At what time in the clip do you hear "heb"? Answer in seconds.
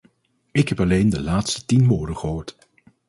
0.69-0.79